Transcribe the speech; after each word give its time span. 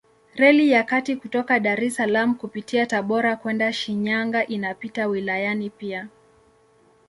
Reli 0.35 0.69
ya 0.71 0.83
kati 0.83 1.15
kutoka 1.15 1.59
Dar 1.59 1.83
es 1.83 1.95
Salaam 1.95 2.35
kupitia 2.35 2.85
Tabora 2.85 3.35
kwenda 3.35 3.73
Shinyanga 3.73 4.47
inapita 4.47 5.07
wilayani 5.07 5.69
pia. 5.69 6.07